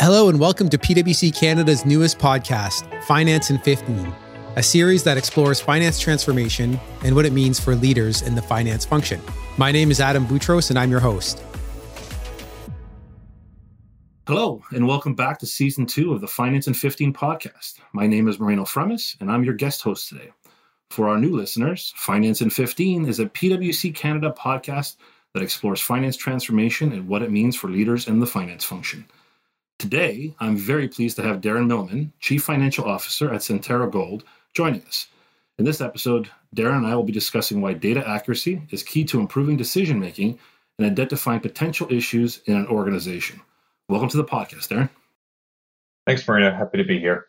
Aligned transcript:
Hello, 0.00 0.28
and 0.28 0.40
welcome 0.40 0.68
to 0.70 0.76
PwC 0.76 1.32
Canada's 1.32 1.86
newest 1.86 2.18
podcast, 2.18 3.04
Finance 3.04 3.50
in 3.50 3.58
15, 3.58 4.12
a 4.56 4.62
series 4.62 5.04
that 5.04 5.16
explores 5.16 5.60
finance 5.60 6.00
transformation 6.00 6.80
and 7.04 7.14
what 7.14 7.24
it 7.24 7.32
means 7.32 7.60
for 7.60 7.76
leaders 7.76 8.20
in 8.20 8.34
the 8.34 8.42
finance 8.42 8.84
function. 8.84 9.20
My 9.56 9.70
name 9.70 9.92
is 9.92 10.00
Adam 10.00 10.26
Boutros, 10.26 10.70
and 10.70 10.80
I'm 10.80 10.90
your 10.90 10.98
host. 10.98 11.40
Hello, 14.26 14.64
and 14.72 14.88
welcome 14.88 15.14
back 15.14 15.38
to 15.38 15.46
season 15.46 15.86
two 15.86 16.12
of 16.12 16.20
the 16.20 16.26
Finance 16.26 16.66
in 16.66 16.74
15 16.74 17.12
podcast. 17.12 17.78
My 17.92 18.08
name 18.08 18.26
is 18.26 18.40
Marina 18.40 18.62
Fremis, 18.62 19.16
and 19.20 19.30
I'm 19.30 19.44
your 19.44 19.54
guest 19.54 19.82
host 19.82 20.08
today. 20.08 20.32
For 20.90 21.08
our 21.08 21.18
new 21.18 21.36
listeners, 21.36 21.94
Finance 21.96 22.40
in 22.40 22.50
15 22.50 23.06
is 23.06 23.20
a 23.20 23.26
PwC 23.26 23.94
Canada 23.94 24.34
podcast 24.36 24.96
that 25.34 25.42
explores 25.44 25.80
finance 25.80 26.16
transformation 26.16 26.92
and 26.92 27.06
what 27.06 27.22
it 27.22 27.30
means 27.30 27.54
for 27.54 27.70
leaders 27.70 28.08
in 28.08 28.18
the 28.18 28.26
finance 28.26 28.64
function. 28.64 29.04
Today, 29.84 30.34
I'm 30.40 30.56
very 30.56 30.88
pleased 30.88 31.16
to 31.16 31.22
have 31.22 31.42
Darren 31.42 31.66
Millman, 31.66 32.10
Chief 32.18 32.42
Financial 32.42 32.86
Officer 32.86 33.30
at 33.30 33.42
Centerra 33.42 33.92
Gold, 33.92 34.24
joining 34.54 34.80
us. 34.84 35.08
In 35.58 35.66
this 35.66 35.82
episode, 35.82 36.30
Darren 36.56 36.78
and 36.78 36.86
I 36.86 36.94
will 36.96 37.02
be 37.02 37.12
discussing 37.12 37.60
why 37.60 37.74
data 37.74 38.02
accuracy 38.08 38.62
is 38.70 38.82
key 38.82 39.04
to 39.04 39.20
improving 39.20 39.58
decision 39.58 40.00
making 40.00 40.38
and 40.78 40.90
identifying 40.90 41.40
potential 41.40 41.86
issues 41.92 42.40
in 42.46 42.56
an 42.56 42.66
organization. 42.68 43.42
Welcome 43.90 44.08
to 44.08 44.16
the 44.16 44.24
podcast, 44.24 44.68
Darren. 44.68 44.88
Thanks, 46.06 46.26
Marina. 46.26 46.56
Happy 46.56 46.78
to 46.78 46.84
be 46.84 46.98
here. 46.98 47.26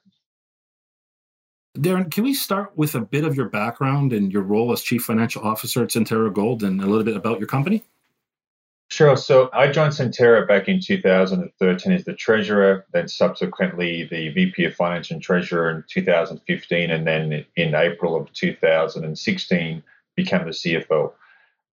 Darren, 1.78 2.10
can 2.10 2.24
we 2.24 2.34
start 2.34 2.72
with 2.78 2.96
a 2.96 3.02
bit 3.02 3.26
of 3.26 3.36
your 3.36 3.50
background 3.50 4.14
and 4.14 4.32
your 4.32 4.44
role 4.44 4.72
as 4.72 4.82
Chief 4.82 5.04
Financial 5.04 5.44
Officer 5.44 5.84
at 5.84 5.90
Centerra 5.90 6.34
Gold 6.34 6.64
and 6.64 6.82
a 6.82 6.86
little 6.86 7.04
bit 7.04 7.18
about 7.18 7.38
your 7.38 7.50
company? 7.50 7.84
Sure. 8.90 9.18
So 9.18 9.50
I 9.52 9.72
joined 9.72 9.94
Centerra 9.94 10.48
back 10.48 10.68
in 10.68 10.80
2013 10.80 11.92
as 11.92 12.06
the 12.06 12.14
treasurer, 12.14 12.86
then 12.94 13.08
subsequently 13.08 14.04
the 14.04 14.30
VP 14.30 14.64
of 14.66 14.76
Finance 14.76 15.12
and 15.12 15.22
Treasurer 15.22 15.72
in 15.72 15.84
2015, 15.90 16.92
and 16.92 17.06
then 17.06 17.46
in 17.56 17.76
April 17.76 18.16
of 18.16 18.32
2016 18.34 19.84
became 20.16 20.46
the 20.46 20.52
CFO. 20.52 21.12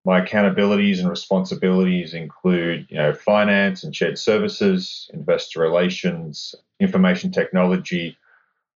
My 0.04 0.20
accountabilities 0.20 0.98
and 0.98 1.08
responsibilities 1.08 2.12
include, 2.14 2.86
you 2.88 2.96
know, 2.96 3.12
finance 3.12 3.84
and 3.84 3.94
shared 3.94 4.18
services, 4.18 5.08
investor 5.14 5.60
relations, 5.60 6.56
information 6.80 7.30
technology, 7.30 8.16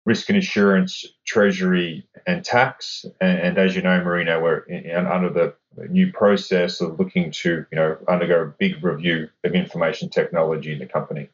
risk 0.07 0.29
and 0.31 0.37
insurance, 0.37 1.05
treasury, 1.27 2.09
and 2.27 2.45
tax. 2.45 3.05
And, 3.21 3.39
and 3.39 3.59
as 3.59 3.77
you 3.77 3.83
know, 3.83 4.03
Marina, 4.03 4.41
we're 4.41 4.61
in, 4.61 5.07
under 5.07 5.29
the 5.29 5.55
new 5.91 6.11
process 6.13 6.81
of 6.81 6.99
looking 6.99 7.31
to, 7.33 7.67
you 7.71 7.77
know, 7.77 7.99
undergo 8.09 8.43
a 8.43 8.47
big 8.47 8.83
review 8.83 9.29
of 9.45 9.53
information 9.53 10.09
technology 10.09 10.73
in 10.73 10.79
the 10.79 10.87
company. 10.87 11.29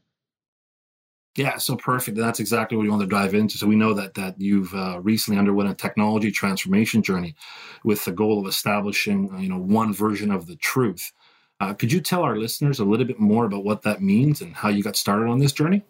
Yeah, 1.36 1.56
so 1.58 1.76
perfect. 1.76 2.16
That's 2.16 2.40
exactly 2.40 2.76
what 2.76 2.82
we 2.82 2.90
want 2.90 3.02
to 3.02 3.06
dive 3.06 3.34
into. 3.34 3.56
So 3.56 3.66
we 3.66 3.76
know 3.76 3.94
that 3.94 4.14
that 4.14 4.38
you've 4.38 4.74
uh, 4.74 5.00
recently 5.02 5.38
underwent 5.38 5.70
a 5.70 5.74
technology 5.74 6.30
transformation 6.30 7.02
journey 7.02 7.34
with 7.84 8.04
the 8.04 8.12
goal 8.12 8.40
of 8.40 8.46
establishing, 8.46 9.30
you 9.38 9.48
know, 9.48 9.58
one 9.58 9.94
version 9.94 10.30
of 10.30 10.46
the 10.46 10.56
truth. 10.56 11.12
Uh, 11.60 11.72
could 11.72 11.92
you 11.92 12.00
tell 12.00 12.22
our 12.22 12.36
listeners 12.36 12.80
a 12.80 12.84
little 12.84 13.06
bit 13.06 13.20
more 13.20 13.44
about 13.44 13.64
what 13.64 13.82
that 13.82 14.02
means 14.02 14.40
and 14.40 14.54
how 14.54 14.68
you 14.68 14.82
got 14.82 14.96
started 14.96 15.28
on 15.28 15.38
this 15.38 15.52
journey? 15.52 15.82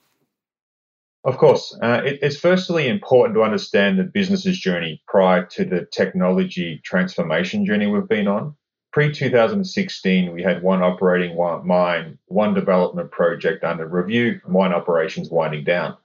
Of 1.24 1.38
course. 1.38 1.76
Uh, 1.80 2.02
it, 2.04 2.18
it's 2.20 2.36
firstly 2.36 2.88
important 2.88 3.36
to 3.36 3.42
understand 3.42 3.98
the 3.98 4.04
business's 4.04 4.58
journey 4.58 5.02
prior 5.06 5.44
to 5.46 5.64
the 5.64 5.86
technology 5.92 6.80
transformation 6.84 7.64
journey 7.64 7.86
we've 7.86 8.08
been 8.08 8.26
on. 8.26 8.56
Pre 8.92 9.12
2016, 9.12 10.32
we 10.32 10.42
had 10.42 10.62
one 10.62 10.82
operating 10.82 11.36
mine, 11.64 12.18
one 12.26 12.54
development 12.54 13.10
project 13.10 13.64
under 13.64 13.86
review, 13.86 14.40
mine 14.46 14.72
operations 14.72 15.30
winding 15.30 15.64
down. 15.64 15.96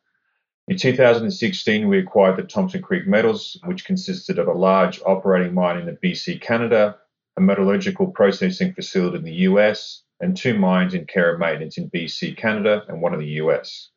In 0.70 0.78
2016, 0.78 1.88
we 1.88 1.98
acquired 1.98 2.38
the 2.38 2.44
Thompson 2.44 2.82
Creek 2.82 3.08
Metals, 3.08 3.60
which 3.66 3.86
consisted 3.86 4.38
of 4.38 4.48
a 4.48 4.54
large 4.54 5.02
operating 5.06 5.54
mine 5.54 5.78
in 5.78 5.86
the 5.86 5.94
BC, 5.94 6.40
Canada, 6.42 6.98
a 7.38 7.42
metallurgical 7.42 8.08
processing 8.08 8.74
facility 8.74 9.18
in 9.18 9.24
the 9.24 9.34
US, 9.50 10.04
and 10.20 10.38
two 10.38 10.58
mines 10.58 10.94
in 10.94 11.06
care 11.06 11.32
and 11.32 11.40
maintenance 11.40 11.78
in 11.78 11.90
BC, 11.90 12.38
Canada, 12.38 12.84
and 12.88 13.02
one 13.02 13.14
in 13.14 13.20
the 13.20 13.42
US. 13.42 13.90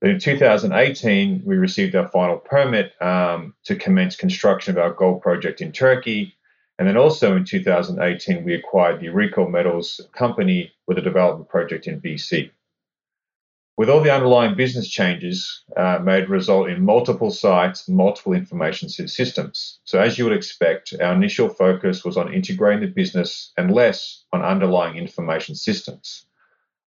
But 0.00 0.10
in 0.10 0.18
2018, 0.18 1.42
we 1.44 1.56
received 1.56 1.94
our 1.94 2.08
final 2.08 2.36
permit 2.36 2.92
um, 3.00 3.54
to 3.64 3.76
commence 3.76 4.14
construction 4.14 4.76
of 4.76 4.82
our 4.82 4.92
gold 4.92 5.22
project 5.22 5.60
in 5.62 5.72
Turkey. 5.72 6.34
And 6.78 6.86
then 6.86 6.98
also 6.98 7.34
in 7.34 7.44
2018, 7.44 8.44
we 8.44 8.54
acquired 8.54 9.00
the 9.00 9.06
AuRico 9.06 9.50
Metals 9.50 10.00
company 10.12 10.72
with 10.86 10.98
a 10.98 11.02
development 11.02 11.48
project 11.48 11.86
in 11.86 12.00
BC. 12.00 12.50
With 13.78 13.90
all 13.90 14.00
the 14.00 14.14
underlying 14.14 14.54
business 14.54 14.88
changes 14.88 15.62
uh, 15.76 15.98
made 16.02 16.28
result 16.30 16.68
in 16.68 16.84
multiple 16.84 17.30
sites, 17.30 17.88
multiple 17.88 18.34
information 18.34 18.88
systems. 18.88 19.80
So 19.84 19.98
as 19.98 20.18
you 20.18 20.24
would 20.24 20.36
expect, 20.36 20.94
our 21.00 21.14
initial 21.14 21.48
focus 21.48 22.04
was 22.04 22.16
on 22.16 22.32
integrating 22.32 22.80
the 22.80 22.86
business 22.86 23.52
and 23.56 23.70
less 23.70 24.24
on 24.32 24.42
underlying 24.42 24.96
information 24.96 25.54
systems. 25.54 26.25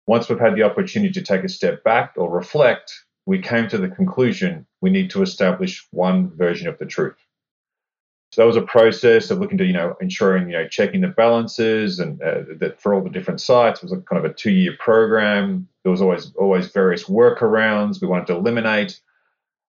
Once 0.09 0.27
we've 0.27 0.39
had 0.39 0.55
the 0.55 0.63
opportunity 0.63 1.13
to 1.13 1.21
take 1.21 1.43
a 1.43 1.55
step 1.59 1.83
back 1.83 2.13
or 2.15 2.31
reflect, 2.31 2.91
we 3.27 3.37
came 3.37 3.67
to 3.69 3.77
the 3.77 3.87
conclusion 3.87 4.65
we 4.81 4.89
need 4.89 5.07
to 5.11 5.21
establish 5.21 5.85
one 5.91 6.35
version 6.35 6.67
of 6.67 6.79
the 6.79 6.85
truth. 6.87 7.19
So 8.31 8.41
that 8.41 8.47
was 8.47 8.55
a 8.55 8.63
process 8.63 9.29
of 9.29 9.37
looking 9.37 9.59
to, 9.59 9.65
you 9.65 9.73
know, 9.73 9.95
ensuring, 10.01 10.49
you 10.49 10.57
know, 10.57 10.67
checking 10.67 11.01
the 11.01 11.09
balances 11.09 11.99
and 11.99 12.19
uh, 12.23 12.41
that 12.59 12.81
for 12.81 12.95
all 12.95 13.03
the 13.03 13.11
different 13.11 13.39
sites 13.39 13.83
it 13.83 13.83
was 13.83 13.91
a 13.91 14.01
kind 14.01 14.25
of 14.25 14.31
a 14.31 14.33
two-year 14.33 14.77
program. 14.79 15.67
There 15.83 15.91
was 15.91 16.01
always 16.01 16.33
always 16.39 16.69
various 16.69 17.03
workarounds 17.03 18.01
we 18.01 18.07
wanted 18.07 18.25
to 18.27 18.35
eliminate, 18.35 18.99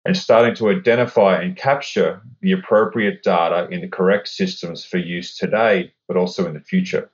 and 0.06 0.16
starting 0.16 0.54
to 0.54 0.70
identify 0.70 1.42
and 1.42 1.54
capture 1.54 2.22
the 2.40 2.52
appropriate 2.52 3.22
data 3.22 3.68
in 3.70 3.82
the 3.82 3.88
correct 3.88 4.26
systems 4.28 4.86
for 4.86 4.96
use 4.96 5.36
today, 5.36 5.92
but 6.08 6.16
also 6.16 6.46
in 6.46 6.54
the 6.54 6.60
future. 6.60 7.10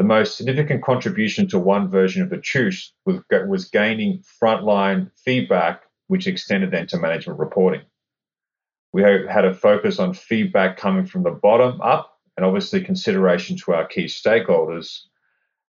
The 0.00 0.06
most 0.06 0.38
significant 0.38 0.82
contribution 0.82 1.46
to 1.48 1.58
one 1.58 1.90
version 1.90 2.22
of 2.22 2.30
the 2.30 2.38
truth 2.38 2.90
was, 3.04 3.20
was 3.46 3.68
gaining 3.68 4.24
frontline 4.42 5.10
feedback, 5.26 5.82
which 6.06 6.26
extended 6.26 6.70
then 6.70 6.86
to 6.86 6.96
management 6.96 7.38
reporting. 7.38 7.82
We 8.94 9.02
had 9.02 9.44
a 9.44 9.52
focus 9.52 9.98
on 9.98 10.14
feedback 10.14 10.78
coming 10.78 11.04
from 11.04 11.22
the 11.22 11.32
bottom 11.32 11.82
up 11.82 12.18
and 12.34 12.46
obviously 12.46 12.82
consideration 12.82 13.58
to 13.58 13.74
our 13.74 13.86
key 13.86 14.06
stakeholders. 14.06 15.00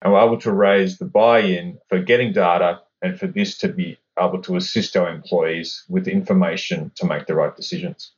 And 0.04 0.14
we're 0.14 0.24
able 0.24 0.38
to 0.42 0.52
raise 0.52 1.00
the 1.00 1.06
buy 1.06 1.40
in 1.40 1.80
for 1.88 1.98
getting 1.98 2.32
data 2.32 2.82
and 3.02 3.20
for 3.20 3.26
this 3.26 3.58
to 3.58 3.68
be 3.68 3.98
able 4.20 4.44
to 4.44 4.58
assist 4.58 4.96
our 4.96 5.10
employees 5.10 5.86
with 5.90 6.08
information 6.08 6.92
to 6.98 7.08
make 7.08 7.26
the 7.26 7.34
right 7.34 7.56
decisions 7.56 8.12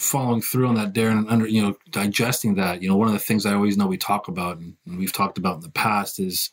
following 0.00 0.40
through 0.40 0.66
on 0.66 0.74
that, 0.76 0.94
Darren, 0.94 1.18
and 1.18 1.28
under 1.28 1.46
you 1.46 1.62
know 1.62 1.76
digesting 1.90 2.54
that. 2.54 2.82
You 2.82 2.88
know, 2.88 2.96
one 2.96 3.08
of 3.08 3.12
the 3.12 3.20
things 3.20 3.44
I 3.44 3.54
always 3.54 3.76
know 3.76 3.86
we 3.86 3.98
talk 3.98 4.28
about, 4.28 4.58
and 4.58 4.74
we've 4.86 5.12
talked 5.12 5.38
about 5.38 5.56
in 5.56 5.60
the 5.60 5.70
past, 5.70 6.18
is 6.18 6.50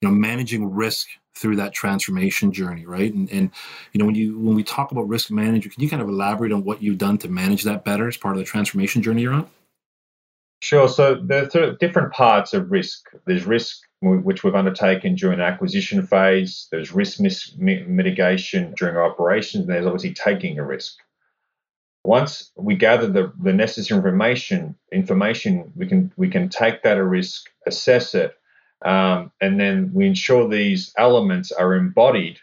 you 0.00 0.08
know 0.08 0.14
managing 0.14 0.70
risk 0.70 1.08
through 1.36 1.56
that 1.56 1.72
transformation 1.72 2.52
journey, 2.52 2.84
right? 2.84 3.14
And 3.14 3.30
and 3.30 3.50
you 3.92 3.98
know 3.98 4.06
when 4.06 4.16
you 4.16 4.38
when 4.38 4.56
we 4.56 4.64
talk 4.64 4.90
about 4.90 5.08
risk 5.08 5.30
management, 5.30 5.74
can 5.74 5.82
you 5.82 5.88
kind 5.88 6.02
of 6.02 6.08
elaborate 6.08 6.52
on 6.52 6.64
what 6.64 6.82
you've 6.82 6.98
done 6.98 7.16
to 7.18 7.28
manage 7.28 7.62
that 7.62 7.84
better 7.84 8.08
as 8.08 8.16
part 8.16 8.34
of 8.34 8.40
the 8.40 8.44
transformation 8.44 9.02
journey 9.02 9.22
you're 9.22 9.34
on? 9.34 9.48
Sure. 10.62 10.88
So 10.88 11.14
there 11.14 11.48
are 11.54 11.72
different 11.76 12.12
parts 12.12 12.52
of 12.52 12.70
risk. 12.70 13.08
There's 13.24 13.46
risk 13.46 13.80
which 14.02 14.42
we've 14.42 14.54
undertaken 14.54 15.14
during 15.14 15.40
acquisition 15.40 16.06
phase. 16.06 16.68
There's 16.70 16.92
risk 16.92 17.20
mitigation 17.20 18.74
during 18.76 18.96
operations. 18.96 19.64
And 19.64 19.74
there's 19.74 19.86
obviously 19.86 20.12
taking 20.12 20.58
a 20.58 20.64
risk 20.64 20.96
once 22.04 22.50
we 22.56 22.74
gather 22.74 23.06
the, 23.06 23.32
the 23.42 23.52
necessary 23.52 23.98
information 23.98 24.74
information 24.92 25.72
we 25.76 25.86
can 25.86 26.12
we 26.16 26.28
can 26.28 26.48
take 26.48 26.82
that 26.82 26.98
a 26.98 27.04
risk 27.04 27.50
assess 27.66 28.14
it 28.14 28.36
um, 28.82 29.30
and 29.40 29.60
then 29.60 29.90
we 29.92 30.06
ensure 30.06 30.48
these 30.48 30.92
elements 30.96 31.52
are 31.52 31.74
embodied 31.74 32.38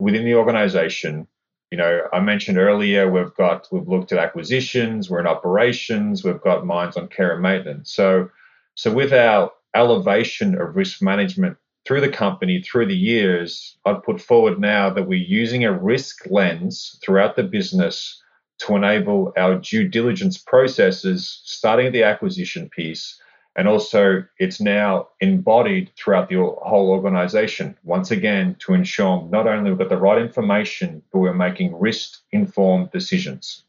within 0.00 0.24
the 0.24 0.34
organization. 0.34 1.26
You 1.70 1.78
know 1.78 2.08
i 2.14 2.20
mentioned 2.20 2.56
earlier 2.56 3.10
we've 3.10 3.34
got 3.34 3.68
we've 3.70 3.86
looked 3.86 4.10
at 4.10 4.18
acquisitions 4.18 5.10
we're 5.10 5.20
in 5.20 5.26
operations 5.26 6.24
we've 6.24 6.40
got 6.40 6.64
mines 6.64 6.96
on 6.96 7.08
care 7.08 7.34
and 7.34 7.42
maintenance. 7.42 7.92
So 7.92 8.30
so 8.74 8.92
with 8.92 9.12
our 9.12 9.52
elevation 9.74 10.58
of 10.58 10.76
risk 10.76 11.02
management 11.02 11.58
through 11.86 12.00
the 12.00 12.08
company 12.08 12.62
through 12.62 12.86
the 12.86 12.96
years 12.96 13.76
i'd 13.84 14.02
put 14.02 14.18
forward 14.18 14.58
now 14.58 14.88
that 14.88 15.06
we're 15.06 15.22
using 15.22 15.62
a 15.62 15.78
risk 15.78 16.26
lens 16.30 16.98
throughout 17.02 17.36
the 17.36 17.42
business 17.42 18.22
to 18.58 18.76
enable 18.76 19.32
our 19.36 19.56
due 19.56 19.88
diligence 19.88 20.38
processes, 20.38 21.40
starting 21.44 21.86
at 21.86 21.92
the 21.92 22.02
acquisition 22.02 22.68
piece, 22.68 23.20
and 23.56 23.66
also 23.66 24.24
it's 24.38 24.60
now 24.60 25.08
embodied 25.20 25.90
throughout 25.96 26.28
the 26.28 26.36
whole 26.36 26.90
organization. 26.90 27.76
Once 27.82 28.10
again, 28.10 28.56
to 28.60 28.74
ensure 28.74 29.26
not 29.30 29.48
only 29.48 29.70
we've 29.70 29.78
got 29.78 29.88
the 29.88 29.96
right 29.96 30.22
information, 30.22 31.02
but 31.12 31.18
we're 31.18 31.34
making 31.34 31.78
risk 31.78 32.20
informed 32.30 32.90
decisions. 32.92 33.64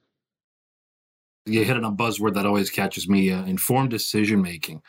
You 1.45 1.63
hit 1.63 1.77
on 1.77 1.85
a 1.85 1.91
buzzword 1.91 2.35
that 2.35 2.45
always 2.45 2.69
catches 2.69 3.09
me 3.09 3.31
uh, 3.31 3.43
informed 3.45 3.89
decision 3.89 4.41
making. 4.41 4.83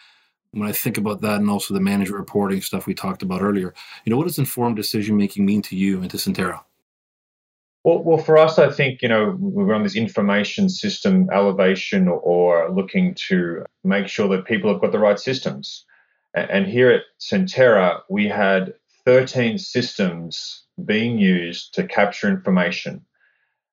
when 0.51 0.69
I 0.69 0.73
think 0.73 0.99
about 0.99 1.21
that 1.23 1.41
and 1.41 1.49
also 1.49 1.73
the 1.73 1.81
management 1.81 2.19
reporting 2.19 2.61
stuff 2.61 2.87
we 2.87 2.95
talked 2.95 3.23
about 3.23 3.41
earlier, 3.41 3.73
you 4.05 4.11
know, 4.11 4.17
what 4.17 4.27
does 4.27 4.39
informed 4.39 4.77
decision 4.77 5.17
making 5.17 5.47
mean 5.47 5.63
to 5.63 5.77
you 5.77 6.03
and 6.03 6.11
to 6.11 6.17
Centerra? 6.19 6.61
Well, 7.85 8.03
well, 8.03 8.19
for 8.19 8.37
us, 8.37 8.59
I 8.59 8.71
think 8.71 9.03
you 9.03 9.09
know 9.09 9.37
we're 9.39 9.75
on 9.75 9.83
this 9.83 9.97
information 9.97 10.69
system 10.69 11.29
elevation, 11.33 12.09
or 12.09 12.71
looking 12.71 13.15
to 13.29 13.65
make 13.85 14.09
sure 14.09 14.29
that 14.29 14.45
people 14.45 14.71
have 14.71 14.81
got 14.81 14.93
the 14.93 14.99
right 14.99 15.19
systems. 15.19 15.85
And 16.35 16.67
here 16.67 16.91
at 16.91 17.03
Centerra, 17.19 18.03
we 18.09 18.29
had 18.29 18.75
13 19.05 19.59
systems 19.59 20.65
being 20.85 21.19
used 21.19 21.75
to 21.75 21.87
capture 21.87 22.29
information 22.29 23.05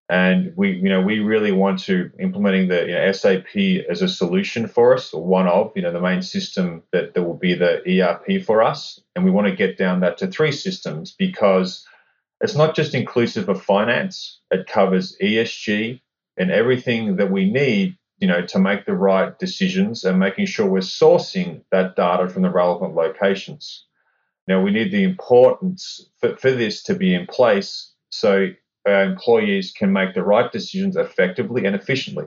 and 0.09 0.54
we 0.56 0.71
you 0.71 0.89
know 0.89 1.01
we 1.01 1.19
really 1.19 1.51
want 1.51 1.80
to 1.80 2.09
implementing 2.19 2.68
the 2.68 2.86
you 2.86 2.94
know, 2.94 3.12
SAP 3.12 3.86
as 3.89 4.01
a 4.01 4.07
solution 4.07 4.68
for 4.68 4.94
us, 4.94 5.13
or 5.13 5.24
one 5.24 5.48
of 5.48 5.71
you 5.75 5.81
know 5.81 5.92
the 5.92 6.01
main 6.01 6.21
system 6.21 6.83
that, 6.92 7.13
that 7.13 7.24
will 7.24 7.38
be 7.38 7.54
the 7.54 7.81
ERP 8.01 8.42
for 8.44 8.63
us, 8.63 9.00
and 9.15 9.25
we 9.25 9.31
want 9.31 9.48
to 9.48 9.56
get 9.56 9.77
down 9.77 10.00
that 10.00 10.18
to 10.18 10.27
three 10.27 10.51
systems 10.51 11.12
because 11.12 11.86
it's 12.42 12.56
not 12.56 12.75
just 12.75 12.94
inclusive 12.94 13.50
of 13.50 13.63
finance; 13.63 14.39
it 14.51 14.68
covers 14.68 15.18
ESG 15.22 16.01
and 16.38 16.51
everything 16.51 17.16
that 17.18 17.31
we 17.31 17.50
need 17.50 17.98
you 18.19 18.28
know 18.28 18.45
to 18.45 18.60
make 18.60 18.86
the 18.86 18.95
right 18.95 19.38
decisions 19.39 20.04
and 20.04 20.19
making 20.19 20.45
sure 20.45 20.68
we're 20.68 20.80
sourcing 20.80 21.62
that 21.72 21.95
data 21.95 22.28
from 22.28 22.44
the 22.44 22.50
relevant 22.50 22.95
locations. 22.95 23.86
Now 24.48 24.62
we 24.62 24.72
need 24.72 24.92
the 24.92 25.04
importance 25.04 26.10
for, 26.19 26.38
for 26.38 26.51
this 26.51 26.84
to 26.84 26.95
be 26.95 27.13
in 27.13 27.28
place 27.28 27.92
so 28.10 28.50
our 28.86 29.04
employees 29.04 29.74
can 29.78 29.92
make 29.92 30.13
the 30.13 30.24
right 30.24 30.51
decisions 30.51 30.95
effectively 30.95 31.66
and 31.66 31.75
efficiently. 31.75 32.25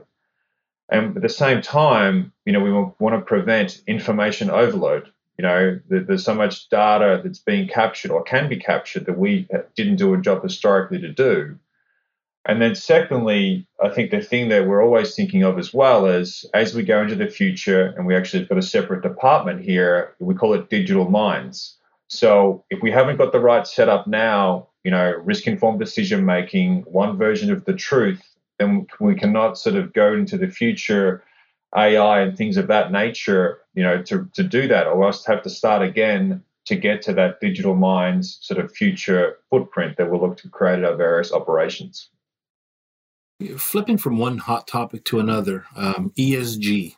And 0.89 1.15
at 1.15 1.23
the 1.23 1.29
same 1.29 1.61
time, 1.61 2.33
you 2.45 2.53
know, 2.53 2.59
we 2.59 2.71
want 2.71 3.15
to 3.15 3.21
prevent 3.21 3.81
information 3.87 4.49
overload. 4.49 5.11
You 5.37 5.43
know, 5.43 5.79
there's 5.87 6.25
so 6.25 6.35
much 6.35 6.69
data 6.69 7.21
that's 7.23 7.39
being 7.39 7.67
captured 7.67 8.11
or 8.11 8.23
can 8.23 8.47
be 8.47 8.57
captured 8.57 9.05
that 9.05 9.17
we 9.17 9.47
didn't 9.75 9.95
do 9.95 10.13
a 10.13 10.21
job 10.21 10.43
historically 10.43 10.99
to 10.99 11.11
do. 11.11 11.57
And 12.45 12.61
then, 12.61 12.73
secondly, 12.73 13.67
I 13.83 13.89
think 13.89 14.09
the 14.09 14.21
thing 14.21 14.49
that 14.49 14.67
we're 14.67 14.83
always 14.83 15.15
thinking 15.15 15.43
of 15.43 15.59
as 15.59 15.73
well 15.73 16.07
is 16.07 16.43
as 16.53 16.73
we 16.73 16.83
go 16.83 17.01
into 17.01 17.15
the 17.15 17.27
future, 17.27 17.93
and 17.95 18.05
we 18.05 18.15
actually 18.15 18.39
have 18.39 18.49
got 18.49 18.57
a 18.57 18.63
separate 18.63 19.03
department 19.03 19.61
here, 19.61 20.15
we 20.19 20.33
call 20.33 20.53
it 20.53 20.69
digital 20.69 21.09
minds. 21.09 21.77
So 22.07 22.63
if 22.69 22.81
we 22.81 22.91
haven't 22.91 23.17
got 23.17 23.31
the 23.31 23.39
right 23.39 23.65
setup 23.65 24.07
now, 24.07 24.67
you 24.83 24.91
know, 24.91 25.13
risk 25.23 25.45
informed 25.45 25.79
decision 25.79 26.25
making, 26.25 26.81
one 26.81 27.17
version 27.17 27.51
of 27.51 27.65
the 27.65 27.73
truth, 27.73 28.21
then 28.57 28.87
we 28.99 29.15
cannot 29.15 29.57
sort 29.57 29.75
of 29.75 29.93
go 29.93 30.13
into 30.13 30.37
the 30.37 30.49
future 30.49 31.23
AI 31.75 32.21
and 32.21 32.37
things 32.37 32.57
of 32.57 32.67
that 32.67 32.91
nature, 32.91 33.59
you 33.73 33.83
know, 33.83 34.01
to, 34.03 34.29
to 34.33 34.43
do 34.43 34.67
that, 34.67 34.87
or 34.87 35.05
else 35.05 35.25
have 35.25 35.41
to 35.43 35.49
start 35.49 35.81
again 35.81 36.43
to 36.65 36.75
get 36.75 37.01
to 37.03 37.13
that 37.13 37.39
digital 37.39 37.75
mind's 37.75 38.37
sort 38.41 38.63
of 38.63 38.71
future 38.71 39.37
footprint 39.49 39.97
that 39.97 40.09
we'll 40.09 40.21
look 40.21 40.37
to 40.37 40.49
create 40.49 40.79
at 40.79 40.85
our 40.85 40.95
various 40.95 41.31
operations. 41.31 42.09
Flipping 43.57 43.97
from 43.97 44.17
one 44.17 44.37
hot 44.37 44.67
topic 44.67 45.03
to 45.05 45.19
another, 45.19 45.65
um, 45.75 46.11
ESG 46.17 46.95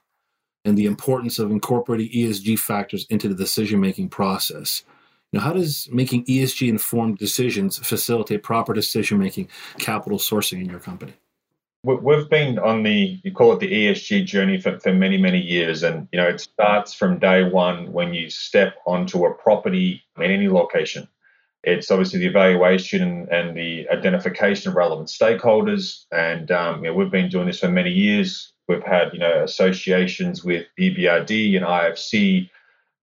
and 0.66 0.78
the 0.78 0.86
importance 0.86 1.40
of 1.40 1.52
incorporating 1.52 2.10
ESG 2.10 2.60
factors 2.60 3.06
into 3.10 3.28
the 3.28 3.36
decision 3.36 3.80
making 3.80 4.10
process. 4.10 4.84
Now, 5.32 5.42
how 5.42 5.54
does 5.54 5.90
making 5.92 6.26
ESG 6.26 6.70
informed 6.70 7.18
decisions 7.18 7.78
facilitate 7.78 8.44
proper 8.44 8.74
decision 8.74 9.18
making, 9.18 9.50
capital 9.80 10.20
sourcing 10.20 10.62
in 10.62 10.70
your 10.70 10.80
company? 10.80 11.14
We've 11.86 12.30
been 12.30 12.60
on 12.60 12.84
the 12.84 13.20
you 13.24 13.34
call 13.34 13.52
it 13.52 13.60
the 13.60 13.70
ESG 13.70 14.26
journey 14.26 14.58
for, 14.58 14.80
for 14.80 14.94
many 14.94 15.18
many 15.18 15.42
years, 15.42 15.84
and 15.84 16.08
you 16.14 16.18
know 16.20 16.30
it 16.30 16.40
starts 16.40 16.94
from 16.94 17.20
day 17.20 17.44
one 17.44 17.92
when 17.92 18.14
you 18.14 18.30
step 18.30 18.78
onto 18.86 19.26
a 19.26 19.34
property 19.34 20.02
in 20.18 20.32
any 20.32 20.48
location. 20.48 21.10
It's 21.66 21.92
obviously 21.92 22.20
the 22.20 22.28
evaluation 22.28 23.28
and 23.30 23.56
the 23.56 23.90
identification 23.90 24.70
of 24.70 24.78
relevant 24.78 25.10
stakeholders, 25.10 26.06
and 26.14 26.50
um, 26.52 26.86
you 26.86 26.90
know, 26.90 26.96
we've 26.96 27.12
been 27.12 27.28
doing 27.28 27.48
this 27.48 27.60
for 27.60 27.68
many 27.68 27.92
years. 27.92 28.54
We've 28.70 28.84
had 28.84 29.12
you 29.12 29.20
know 29.20 29.44
associations 29.44 30.42
with 30.42 30.66
EBRD 30.80 31.58
and 31.58 31.66
IFC 31.66 32.50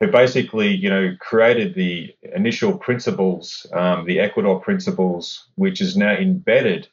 who 0.00 0.10
basically, 0.10 0.74
you 0.74 0.88
know, 0.88 1.14
created 1.20 1.74
the 1.74 2.14
initial 2.34 2.78
principles, 2.78 3.66
um, 3.74 4.06
the 4.06 4.18
Equator 4.18 4.54
principles, 4.54 5.46
which 5.56 5.82
is 5.82 5.94
now 5.94 6.14
embedded, 6.14 6.88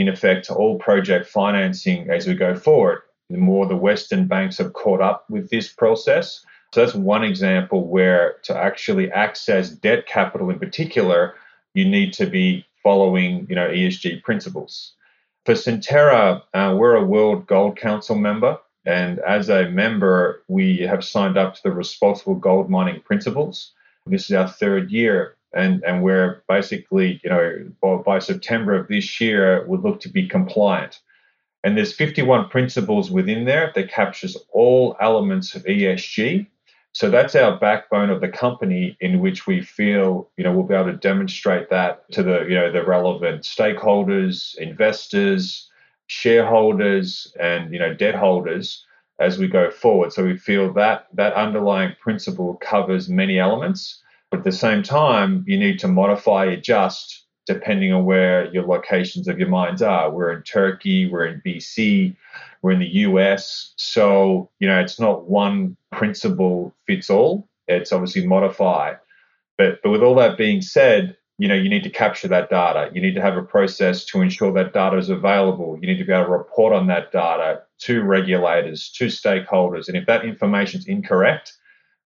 in 0.00 0.08
effect, 0.08 0.50
all 0.50 0.78
project 0.78 1.26
financing 1.26 2.08
as 2.08 2.26
we 2.26 2.34
go 2.34 2.54
forward. 2.54 3.02
The 3.28 3.36
more 3.36 3.66
the 3.66 3.76
Western 3.76 4.26
banks 4.26 4.56
have 4.56 4.72
caught 4.72 5.02
up 5.02 5.28
with 5.28 5.50
this 5.50 5.70
process. 5.70 6.44
So 6.72 6.80
that's 6.80 6.94
one 6.94 7.22
example 7.22 7.86
where 7.86 8.36
to 8.44 8.56
actually 8.56 9.12
access 9.12 9.68
debt 9.68 10.06
capital 10.06 10.48
in 10.48 10.58
particular, 10.58 11.34
you 11.74 11.84
need 11.84 12.14
to 12.14 12.24
be 12.24 12.64
following, 12.82 13.46
you 13.50 13.54
know, 13.54 13.68
ESG 13.68 14.22
principles. 14.22 14.94
For 15.44 15.52
Centerra, 15.52 16.42
uh, 16.54 16.74
we're 16.78 16.96
a 16.96 17.04
World 17.04 17.46
Gold 17.46 17.76
Council 17.76 18.16
member. 18.16 18.58
And 18.86 19.18
as 19.18 19.50
a 19.50 19.68
member, 19.68 20.42
we 20.48 20.78
have 20.78 21.04
signed 21.04 21.36
up 21.36 21.56
to 21.56 21.62
the 21.62 21.72
Responsible 21.72 22.36
Gold 22.36 22.70
Mining 22.70 23.02
Principles. 23.02 23.72
This 24.06 24.30
is 24.30 24.32
our 24.32 24.48
third 24.48 24.90
year. 24.90 25.36
And, 25.54 25.82
and 25.84 26.02
we're 26.02 26.42
basically, 26.48 27.20
you 27.24 27.30
know, 27.30 27.70
by, 27.82 27.96
by 27.96 28.18
September 28.18 28.74
of 28.74 28.88
this 28.88 29.20
year, 29.20 29.66
would 29.66 29.82
look 29.82 30.00
to 30.00 30.08
be 30.08 30.28
compliant. 30.28 31.00
And 31.64 31.76
there's 31.76 31.92
51 31.92 32.48
principles 32.48 33.10
within 33.10 33.44
there 33.44 33.72
that 33.74 33.90
captures 33.90 34.36
all 34.52 34.96
elements 35.00 35.54
of 35.54 35.64
ESG. 35.64 36.46
So 36.92 37.10
that's 37.10 37.34
our 37.34 37.58
backbone 37.58 38.10
of 38.10 38.20
the 38.20 38.28
company 38.28 38.96
in 39.00 39.20
which 39.20 39.46
we 39.46 39.60
feel, 39.60 40.28
you 40.36 40.44
know, 40.44 40.52
we'll 40.52 40.66
be 40.66 40.74
able 40.74 40.90
to 40.90 40.96
demonstrate 40.96 41.70
that 41.70 42.10
to 42.12 42.22
the, 42.22 42.44
you 42.48 42.54
know, 42.54 42.72
the 42.72 42.84
relevant 42.84 43.42
stakeholders, 43.42 44.56
investors, 44.56 45.70
shareholders 46.10 47.32
and 47.38 47.72
you 47.72 47.78
know 47.78 47.94
debt 47.94 48.16
holders 48.16 48.84
as 49.20 49.38
we 49.38 49.46
go 49.46 49.70
forward. 49.70 50.12
So 50.12 50.24
we 50.24 50.36
feel 50.36 50.72
that 50.72 51.06
that 51.12 51.34
underlying 51.34 51.94
principle 52.00 52.54
covers 52.54 53.08
many 53.08 53.38
elements, 53.38 54.02
at 54.32 54.44
the 54.44 54.52
same 54.52 54.82
time, 54.82 55.44
you 55.46 55.58
need 55.58 55.78
to 55.80 55.88
modify, 55.88 56.44
adjust 56.46 57.24
depending 57.46 57.92
on 57.92 58.04
where 58.04 58.52
your 58.52 58.64
locations 58.64 59.26
of 59.26 59.38
your 59.38 59.48
mines 59.48 59.82
are. 59.82 60.10
We're 60.10 60.32
in 60.32 60.42
Turkey, 60.42 61.06
we're 61.10 61.26
in 61.26 61.42
BC, 61.44 62.14
we're 62.62 62.70
in 62.70 62.78
the 62.78 62.94
US. 63.08 63.72
So, 63.76 64.48
you 64.60 64.68
know, 64.68 64.78
it's 64.78 65.00
not 65.00 65.28
one 65.28 65.76
principle 65.90 66.72
fits 66.86 67.10
all. 67.10 67.48
It's 67.66 67.92
obviously 67.92 68.26
modify. 68.26 68.94
But 69.58 69.80
but 69.82 69.90
with 69.90 70.02
all 70.02 70.14
that 70.16 70.38
being 70.38 70.62
said, 70.62 71.16
you 71.38 71.48
know, 71.48 71.54
you 71.54 71.68
need 71.68 71.82
to 71.84 71.90
capture 71.90 72.28
that 72.28 72.50
data. 72.50 72.90
You 72.94 73.00
need 73.00 73.14
to 73.14 73.22
have 73.22 73.36
a 73.36 73.42
process 73.42 74.04
to 74.06 74.20
ensure 74.20 74.52
that 74.52 74.72
data 74.72 74.98
is 74.98 75.08
available. 75.08 75.78
You 75.80 75.88
need 75.88 75.98
to 75.98 76.04
be 76.04 76.12
able 76.12 76.26
to 76.26 76.30
report 76.30 76.72
on 76.72 76.86
that 76.88 77.12
data 77.12 77.62
to 77.80 78.02
regulators, 78.02 78.90
to 78.96 79.06
stakeholders. 79.06 79.88
And 79.88 79.96
if 79.96 80.06
that 80.06 80.24
information 80.24 80.80
is 80.80 80.86
incorrect, 80.86 81.54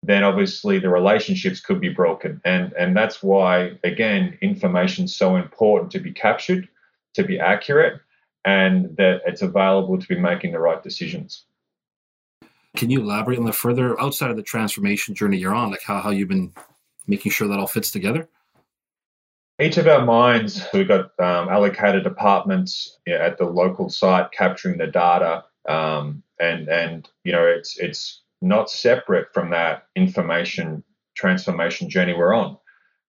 then 0.04 0.24
obviously 0.24 0.80
the 0.80 0.90
relationships 0.90 1.60
could 1.60 1.80
be 1.80 1.90
broken. 1.90 2.42
And, 2.44 2.74
and 2.74 2.96
that's 2.96 3.24
why, 3.24 3.72
again, 3.84 4.38
information 4.42 5.06
is 5.06 5.16
so 5.16 5.38
important 5.38 5.92
to 5.94 6.00
be 6.00 6.12
captured, 6.12 6.68
to 7.14 7.24
be 7.24 7.40
accurate, 7.40 8.02
and 8.46 8.96
that 8.98 9.22
it's 9.26 9.42
available 9.42 9.98
to 9.98 10.08
be 10.08 10.20
making 10.20 10.52
the 10.52 10.60
right 10.60 10.84
decisions. 10.84 11.46
Can 12.76 12.90
you 12.90 13.02
elaborate 13.02 13.40
on 13.40 13.46
the 13.46 13.54
further 13.54 14.00
outside 14.02 14.32
of 14.32 14.36
the 14.36 14.44
transformation 14.44 15.16
journey 15.16 15.38
you're 15.38 15.54
on, 15.54 15.72
like 15.72 15.84
how, 15.84 16.02
how 16.02 16.10
you've 16.10 16.28
been 16.28 16.52
making 17.08 17.32
sure 17.32 17.48
that 17.48 17.60
all 17.60 17.68
fits 17.68 17.92
together? 17.92 18.28
Each 19.62 19.78
of 19.78 19.88
our 19.88 20.04
mines, 20.04 20.66
we've 20.74 20.88
got 20.88 21.12
um, 21.20 21.48
allocated 21.48 22.04
departments 22.04 22.98
at 23.08 23.38
the 23.38 23.46
local 23.46 23.90
site 23.90 24.32
capturing 24.32 24.80
the 24.80 24.88
data, 24.88 25.46
um, 25.70 26.24
and 26.40 26.68
and 26.68 27.08
you 27.24 27.32
know 27.32 27.46
it's 27.46 27.78
it's 27.78 28.23
not 28.44 28.70
separate 28.70 29.34
from 29.34 29.50
that 29.52 29.88
information 29.96 30.84
transformation 31.16 31.90
journey 31.90 32.14
we're 32.14 32.34
on. 32.34 32.58